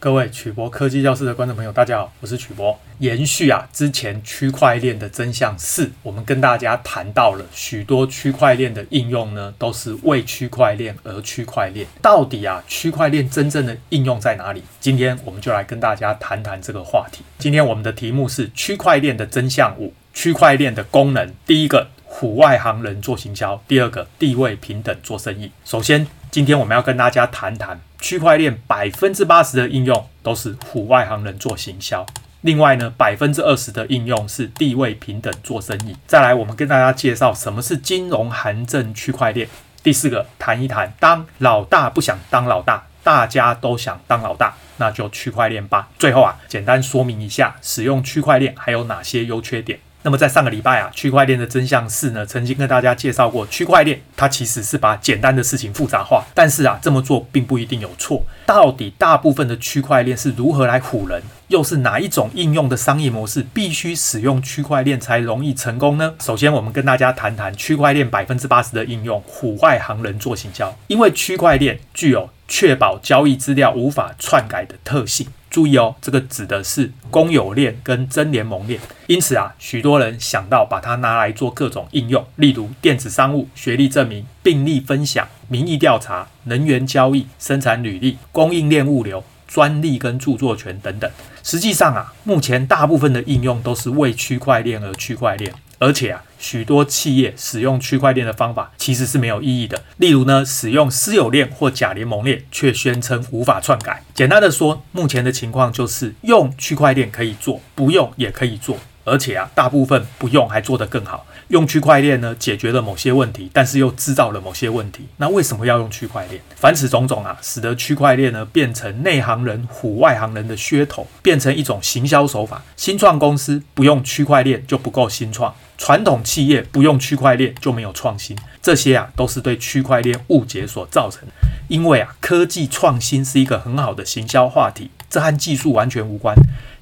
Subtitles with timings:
[0.00, 2.78] 各位曲博科技教室的观众朋友，大家好，我是曲博。
[3.00, 11.84] 延续啊，之前区块链的真相四，我们跟大家谈到了许多区块链的应用呢，都是为区块链而区块链。
[12.00, 14.62] 到底啊，区块链真正的应用在哪里？
[14.78, 17.24] 今天我们就来跟大家谈谈这个话题。
[17.36, 21.34] 今天我们的题目是区块链的真相五，区块链的功能。
[21.44, 25.50] 第一个，唬外行人做行销；第二个，地位平等做生意。
[25.64, 27.80] 首先，今天我们要跟大家谈谈。
[28.00, 32.06] 区块链百分之八十的应用都是唬外行人做行销，
[32.42, 35.96] 另外呢，百分之二十的应用是地位平等做生意。
[36.06, 39.48] 再来，我们跟大家介绍什么是金融函证区块链。
[39.82, 45.88] 第四个，谈一谈当老大不想当老大，大家都想当老大，那就区块链吧。
[45.98, 49.80] 最后啊，简单说明一下使用区块链还有哪些优缺点。
[50.02, 58.24] 那么在上个礼拜啊，区块链的真相四呢，曾经跟大家介绍过，区块链它其实是把简单的事情复杂化，但是啊，这么做并不一定有错。
[58.46, 61.22] 到底大部分的区块链是如何来唬人？
[61.48, 66.14] 又是哪一种应用的商业模式必须使用区块链才容易成功呢？
[66.20, 75.26] 首先，我们跟大家谈谈区块链百分之八十的应用，唬外行人做行销，因为区块链具有确保交易资料无法篡改的特性。
[75.58, 78.80] 注意哦，这个指的是公有链跟真联盟链。
[79.08, 91.10] 因此啊，许多人想到把它拿来做各种应用，例如电子商务、学历证明、病例分享、民意调查、能源交易、生产履历、供应链物流、专利跟著作权等等。
[91.42, 95.52] 实际上啊，目前大部分的应用都是为区块链而区块链。
[95.78, 99.82] 而且啊，许多企业使用区块链的方法其实是没有意义的。
[99.96, 104.02] 例如呢，使用私有链或假联盟链，却宣称无法篡改。
[104.14, 108.76] 简单的说，目前的情况就是用区块链可以做，不用也可以做。
[109.08, 111.26] 而且啊，大部分不用还做得更好。
[111.48, 115.06] 用区块链呢，解决了某些问题，但是又制造了某些问题。
[115.16, 116.42] 那为什么要用区块链？
[116.54, 122.62] 凡此种种啊，使得区块链呢变成内行人唬外行人的噱头，变成一种行销手法。
[122.76, 125.54] 新创公司不用区块链就不够新创。
[125.78, 131.32] 传统企业不用区块链就没有创新，这些啊都是对区块链误解所造成的。
[131.68, 136.34] 因为啊，科技创新是一个很好的行销话题，这和技术完全无关。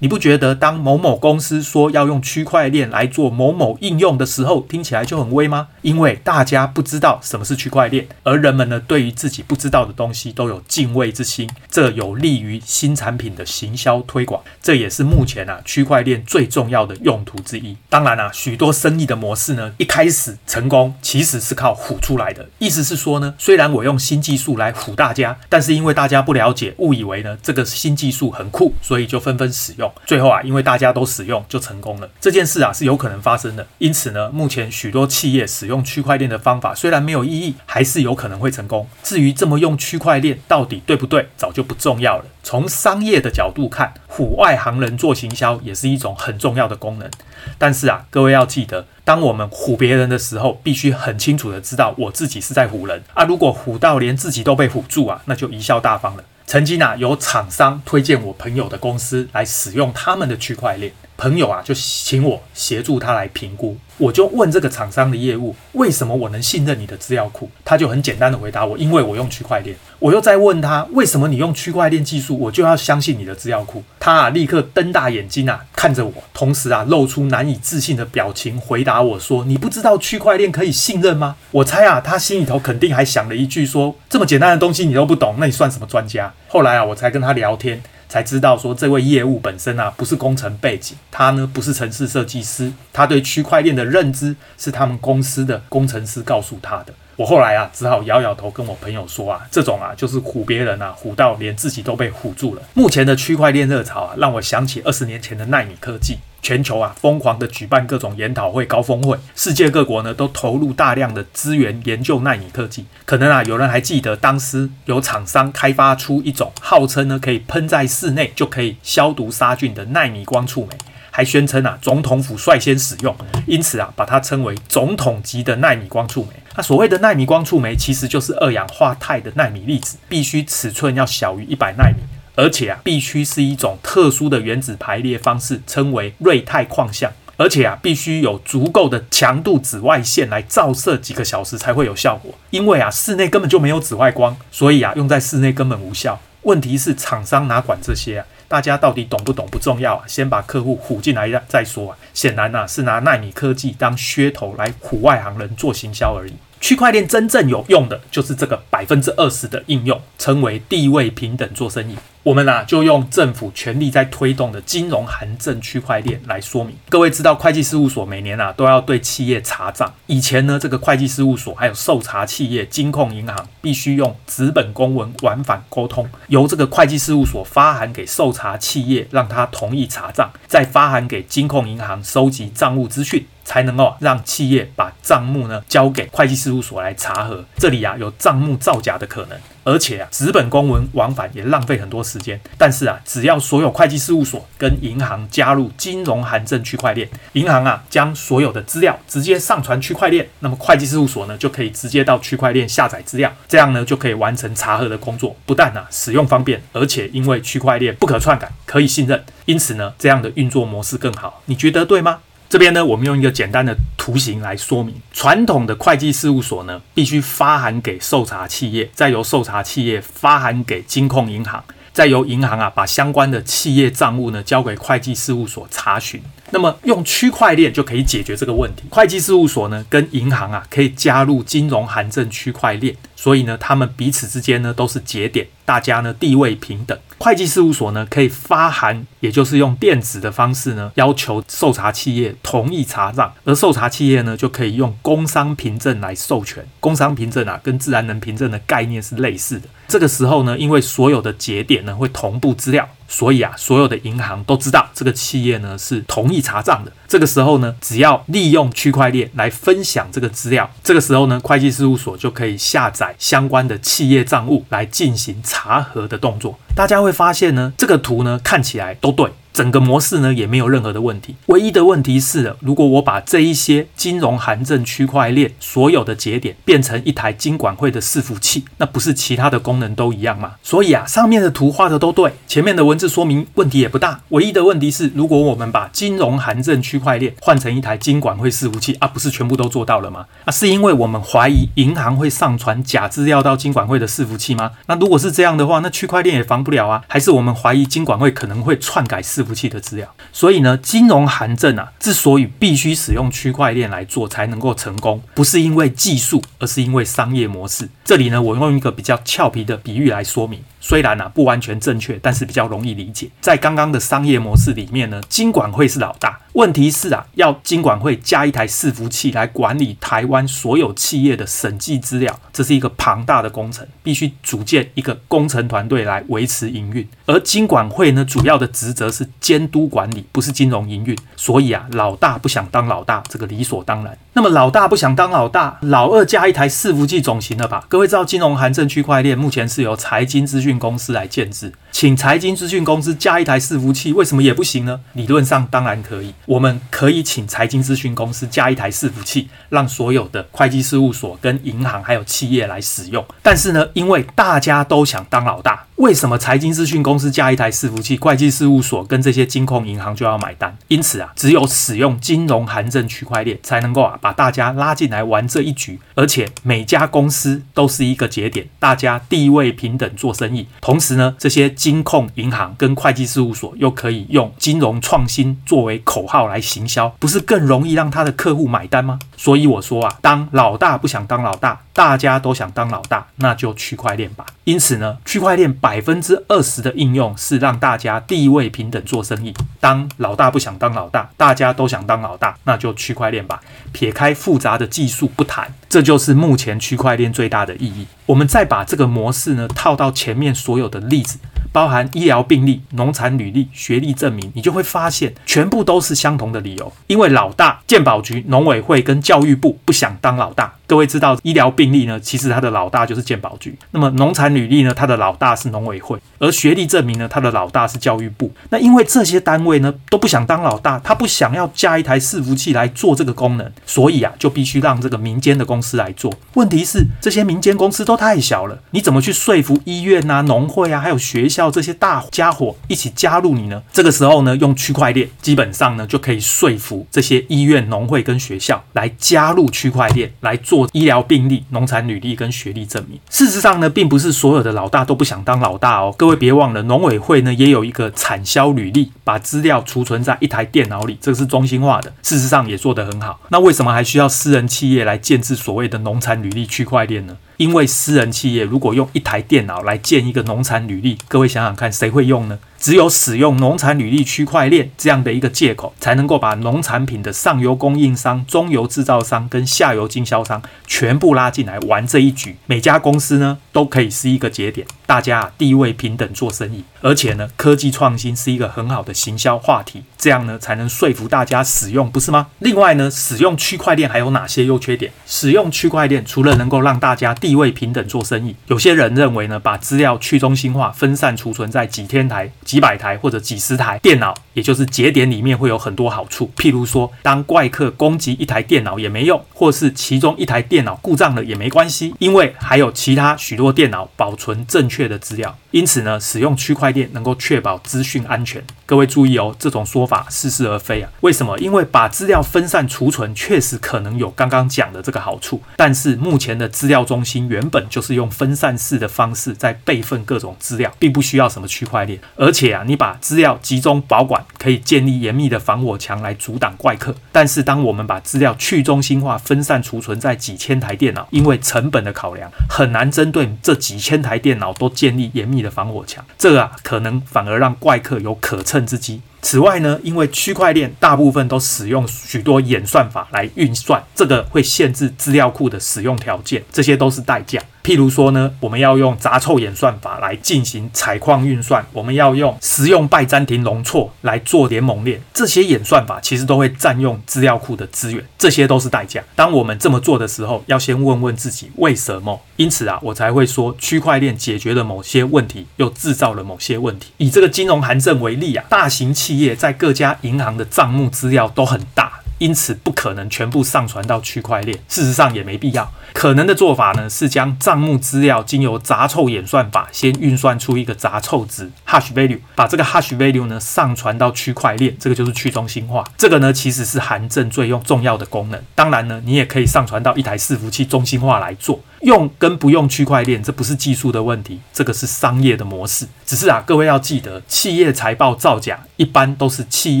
[0.04, 5.68] 你不觉得当某某公司说要用区块链来做某某应用的时候，听起来就很威吗？
[5.80, 17.74] 因为大家不知道什么是区块链，而人们呢，对于自己不知道的东西都有敬畏之心，这有利于新产品的行销推广，这也是目前啊区块链最重要的用途之一。
[17.88, 22.46] 当然啊，许多生意的模式呢，一开始成功其实是靠唬出来的。
[22.58, 29.90] 意思是说呢，虽然我用新技术来唬大家，但是因为大家不了解，误以为呢这个新技术很酷，所以就纷纷使用。
[30.06, 32.08] 最后啊，因为大家都使用，就成功了。
[32.20, 33.66] 这件事啊是有可能发生的。
[33.78, 38.88] 因此呢，目前许多企业使用区块链的方法虽然没有意义，还是有可能会成功。
[39.02, 42.24] 至于这么用区块链到底对不对，早就不重要了。
[42.42, 47.10] 从商业的角度看，唬外行人做行销也是一种很重要的功能。
[47.56, 53.24] 但是啊，各位要记得，当我们唬别人的时候，必须很清楚的知道我自己是在唬人啊。
[53.24, 56.24] 如果唬到连自己都被唬住啊，那就贻笑大方了。
[56.46, 60.92] 曾经啊，有厂商推荐我朋友的公司来使用他们的区块链，
[61.24, 63.74] 朋友啊就请我协助他来评估。
[63.96, 67.48] 我就问这个厂商的业务，为什么我能信任你的资料库？
[67.64, 69.74] 他就很简单的回答我，因为我用区块链。
[70.00, 73.82] 我又再问他，为什么你用区块链技术，我就要相信你的资料库？
[73.98, 87.80] 他啊立刻瞪大眼睛啊看着我，同时啊露出难以置信的表情，回答我说：“你不知道区块链可以信任吗？”我猜啊，他心里头肯定还想了一句说：“这么简单的东西你都不懂，那你算什么专家？”后来啊，我才跟他聊天。
[88.14, 96.94] 才知道说，这位业务本身啊不是工程背景，他呢不是城市设计师，他对区块链的认知是他们公司的工程师告诉他的。
[97.16, 102.62] 我后来啊只好摇摇头，跟我朋友说啊，这种啊就是唬别人啊，唬到连自己都被唬住了。
[102.74, 106.18] 目前的区块链热潮啊，让我想起二十年前的奈米科技。
[106.42, 112.84] 全球啊，疯狂的举办各种研讨会、高峰会，世界各国呢都投入大量的资源研究奈米科技。
[113.06, 120.76] 可能啊，有人还记得当时有厂商开发出一种号称呢可以喷在室内就可以消毒杀菌的奈米光触媒，
[121.16, 123.16] 还宣称啊总统府率先使用，
[123.46, 126.30] 因此啊把它称为总统级的纳米光触媒。
[126.56, 132.02] 那所谓的纳米光触媒其实就是二氧化钛的纳米粒子，必须尺寸要小于一百纳米。
[132.34, 137.12] 而且啊，必须是一种特殊的原子排列方式，称为锐钛矿相。
[137.36, 142.34] 而且啊，必须有足够的强度紫外线来照射几个小时才会有效果。
[142.50, 146.20] 因为啊，室内根本就没有紫外光，所以啊，用在室内根本无效。
[146.42, 148.26] 问题是厂商哪管这些啊？
[148.46, 151.98] 大家到底懂不懂不重要啊，先把客户唬进来再说啊。
[152.12, 156.32] 显然啊，是拿纳米科技当噱头来唬外行人做行销而已。
[156.64, 161.94] 区块链真正有用的就是这个百分之二十的应用，称为地位平等做生意。
[162.22, 166.74] 我们啊，就用政府全力在推动的金融函证区块链来说明。
[166.88, 169.92] 各位知道，会计事务所每年啊都要对企业查账。
[170.06, 183.26] 以前呢，这个会计事务所还有受查企业、金控银行必须用纸本公文往返沟通，由这个会计事务所发函给受查企业，让他同意查账，再发函给金控银行收集账务资讯。
[183.44, 192.40] 才能够让企业把账目呢交给会计事务所来查核，这里啊有账目造假的可能，而且啊纸本公文往返也浪费很多时间。
[192.56, 205.36] 但是啊，只要所有会计事务所跟银行加入金融函证区块链，银行啊将所有的资料直接上传区块链，那么会计事务所呢就可以直接到区块链下载资料，这样呢就可以完成查核的工作。
[205.44, 211.42] 不但啊使用方便，而且因为区块链不可篡改，可以信任，因此呢这样的运作模式更好。
[211.46, 212.20] 你觉得对吗？
[212.48, 214.94] 这边呢，我们用一个简单的图形来说明。
[215.12, 226.22] 传统的会计事务所呢，必须发函给受查企业，再由受查企业发函给金控银行，再由银行啊把相关的企业账务呢交给会计事务所查询。
[226.54, 228.84] 那么用区块链就可以解决这个问题。
[228.88, 236.96] 会计事务所呢跟银行啊可以加入金融函证区块链，所以呢他们彼此之间呢都是节点，大家呢地位平等。
[237.18, 246.64] 会计事务所呢可以发函，也就是用电子的方式呢要求受查企业同意查账，而受查企业呢就可以用工商凭证来授权。
[246.78, 249.68] 工商凭证啊跟自然人凭证的概念是类似的。
[249.88, 252.88] 这个时候呢，因为所有的节点呢会同步资料。
[253.14, 256.90] 所以啊，所有的银行都知道这个企业呢是同意查账的。
[257.06, 266.58] 这个时候呢，只要利用区块链来分享这个资料，这个时候呢，会计事务所就可以下载相关的企业账务来进行查核的动作。
[266.74, 269.30] 大家会发现呢，这个图呢看起来都对。
[269.54, 280.54] 整个模式呢也没有任何的问题，唯一的问题是，如果我把这一些金融函证区块链所有的节点变成一台金管会的伺服器，那不是其他的功能都一样吗？
[280.60, 284.22] 所以啊，上面的图画的都对，前面的文字说明问题也不大。
[284.30, 290.26] 唯一的问题是，如果我们把金融函证区块链换成一台金管会伺服器啊，不是全部都做到了吗？
[290.44, 294.72] 啊，是因为我们怀疑银行会上传假资料到金管会的伺服器吗？
[294.86, 297.04] 那如果是这样的话，那区块链也防不了啊？
[297.06, 307.88] 还是我们怀疑金管会可能会篡改伺服服器的资料，所以呢，金融函证啊，之所以必须使用区块链来做才能够成功，不是因为技术，而是因为商业模式。
[308.04, 313.30] 这里呢，我用一个比较俏皮的比喻来说明，虽然呢、不完全正确，但是比较容易理解。
[313.40, 316.38] 在刚刚的商业模式里面呢，金管会是老大。
[316.52, 327.08] 问题是啊，要金管会加一台伺服器来管理台湾所有企业的审计资料，这是一个庞大的工程，必须组建一个工程团队来维持营运。
[327.24, 331.16] 而金管会呢，主要的职责是监督管理，不是金融营运。
[331.34, 334.18] 所以啊，老大不想当老大，这个理所当然。
[334.36, 337.84] 那么老大不想当老大，老二加一台伺服器总行了吧？
[337.88, 341.72] 各位知道，金融函证区块链目前是由财经资讯公司来建制。
[341.94, 344.98] 请财经资讯公司加一台伺服器，为什么也不行呢？
[345.12, 353.24] 理论上当然可以，我们可以请财经资讯公司加一台伺服器，让所有的会计事务所、跟银行还有企业来使用。
[353.44, 360.76] 但是呢，因为大家都想当老大，为什么财经资讯公司加一台伺服器，会计事务所跟这些金控银行就要买单？
[360.88, 366.00] 因此啊，只有使用金融函证区块链，才能够啊把大家拉进来玩这一局。
[366.16, 370.66] 而且每家公司都是一个节点，大家地位平等做生意。
[370.80, 379.18] 同时呢，这些金控银行跟会计事务所又可以用金融创新作为口号来行销，不是更容易让他的客户买单吗？
[379.36, 384.46] 所以我说啊，当老大不想当老大，大家都想当老大，那就区块链吧。
[384.64, 389.52] 因此呢，区块链百分之二十的应用是让大家地位平等做生意。
[389.78, 393.60] 当老大不想当老大，大家都想当老大，那就区块链吧。
[393.92, 398.06] 撇开复杂的技术不谈，这就是目前区块链最大的意义。
[398.24, 401.38] 我们再把这个模式呢套到前面所有的例子。
[401.74, 406.92] 包含医疗病历、农产履历、学历证明，你就会发现全部都是相同的理由。
[407.08, 410.72] 因为老大健保局、农委会跟教育部不想当老大。
[410.86, 413.74] 各位知道医疗病例呢，其实它的老大就是健保局。
[413.92, 416.18] 那么农产履历呢，它的老大是农委会。
[416.38, 418.52] 而学历证明呢，它的老大是教育部。
[418.68, 426.30] 那因为这些单位呢都不想当老大，他不想要加一台伺服器来做这个功能，所以啊就必须让这个民间的公司来做。
[426.52, 431.70] 问题是这些民间公司都太小了，你怎么去说服医院啊、农会啊，还有学校？
[431.70, 433.82] 这些大家伙一起加入你呢？
[433.90, 440.73] 这个时候呢，用区块链基本上呢就可以说服这些医院、农会跟学校来加入区块链来做。
[440.74, 443.20] 做医疗病历、农产履历跟学历证明。
[443.30, 446.12] 事实上呢，并不是所有的老大都不想当老大哦。
[446.16, 452.12] 各位别忘了，农委会呢也有一个产销履历，把资料储存在一台电脑里，这个是中心化的。
[452.22, 453.38] 事实上也做得很好。
[453.50, 457.36] 那为什么还需要私人企业来建制所谓的农产履历区块链呢？
[457.56, 462.58] 因为私人企业如果用一台电脑来建一个农产履历，各位想想看，谁会用呢？
[462.78, 472.56] 只有使用农产履历区块链这样的一个借口，才能够把农产品的上游供应商、中游制造商跟下游经销商全部拉进来玩这一局。
[472.66, 476.84] 每家公司呢都可以是一个节点，大家地位平等做生意。
[477.00, 482.48] 而且呢，科技创新是一个很好的行销话题，这样呢才能说服大家使用，不是吗？
[482.58, 485.10] 另外呢，使用区块链还有哪些优缺点？
[485.26, 492.50] 使用区块链除了能够让大家地位平等做生意，有些人认为呢，把资料去中心化、分散储存在几千台。
[492.64, 496.50] 几百台或者几十台电脑，也就是节点里面会有很多好处。
[496.56, 505.54] 譬如说，当怪客攻击一台电脑也没用，或是其中一台电脑故障了也没关系，因为还有其他许多电脑保存正确的资料。
[505.72, 508.64] 因此呢，使用区块链能够确保资讯安全。
[508.86, 511.10] 各位注意哦，这种说法似是而非啊。
[511.20, 511.58] 为什么？
[511.58, 522.18] 因为把资料分散储存确实可能有刚刚讲的这个好处，但是目前的资料中心原本就是用分散式的方式在备份各种资料，并不需要什么区块链。
[522.36, 527.14] 而且啊，你把资料集中保管，可以建立严密的防火墙来阻挡怪客。
[527.32, 536.24] 但是当我们把资料去中心化、分散储存在几千台电脑，因为成本的考量，很难针对这几千台电脑都建立严密的防火墙。
[536.38, 539.20] 这啊，可能反而让怪客有可乘之机。
[539.44, 547.60] 此外呢，因为区块链大部分都使用许多演算法来运算，这个会限制资料库的使用条件，这些都是代价。
[547.84, 559.22] 譬如说呢，我们要用杂凑演算法来进行采矿运算，我们要用实用拜占庭容错来做联盟链，这些演算法其实都会占用资料库的资源，这些都是代价。
[559.36, 562.40] 当我们这么做的时候，要先问问自己为什么。
[562.56, 567.10] 因此啊，我才会说区块链解决了某些问题，又制造了某些问题。
[567.18, 572.13] 以这个金融函证为例啊，大型企业在各家银行的账目资料都很大。
[572.38, 575.92] 因此不可能全部上传到区块链，事实上也没必要。
[576.12, 586.04] 可能的做法呢，是将账目资料经由杂凑演算法先运算出一个杂凑值 （hash value），把这个 hash value 呢上传到区块链，这个就是去中心化。
[586.16, 588.62] 这个呢其实是函证最用重要的功能。
[588.74, 591.80] 当然呢，你也可以上传到一台伺服器中心化来做。
[592.04, 596.06] 用跟不用区块链，这不是技术的问题，这个是商业的模式。
[596.24, 600.00] 只是啊，各位要记得，企业财报造假一般都是企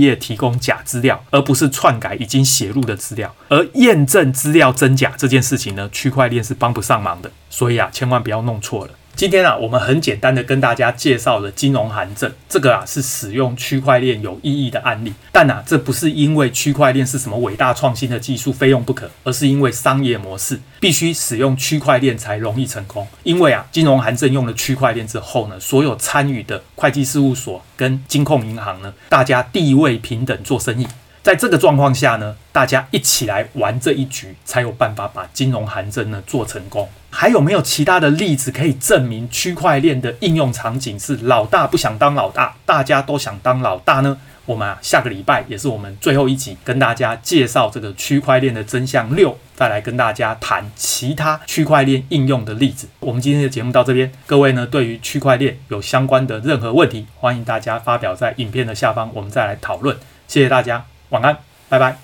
[0.00, 3.34] 业提供假资料，而不是篡改已经写入的资料。
[3.48, 7.30] 而验证资料真假这件事情呢，区块链是帮不上忙的。
[7.48, 8.92] 所以啊，千万不要弄错了。
[9.16, 15.12] 今天啊，我们很简单的跟大家介绍了金融函证，这个啊是使用区块链有意义的案例。
[15.30, 23.06] 但啊，这不是因为区块链是什么伟大创新的技术非用不可，而是因为商业模式必须使用区块链才容易成功。
[23.22, 30.88] 因为啊，金融函证用了区块链之后呢，所有参与的会计事务所跟金控银行呢，大家地位平等做生意。
[31.22, 36.86] 在这个状况下呢，大家一起来玩这一局，才有办法把金融函证呢做成功。
[37.16, 44.18] 还有没有其他的例子可以证明区块链的应用场景是老大不想当老大，大家都想当老大呢？
[44.46, 52.88] 我们啊，下个礼拜也是我们最后一集，跟大家介绍这个区块链的真相六，再来跟大家谈其他区块链应用的例子。
[52.98, 59.96] 我们今天的节目到这边，各位呢，对于区块链有相关的任何问题，欢迎大家发表在影片的下方，我们再来讨论。
[60.26, 60.84] 谢谢大家。
[61.10, 62.03] 晚安，拜拜。